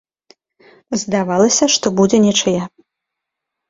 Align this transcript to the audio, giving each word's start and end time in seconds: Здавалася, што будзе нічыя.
Здавалася, 1.03 1.65
што 1.77 1.87
будзе 2.03 2.25
нічыя. 2.27 2.63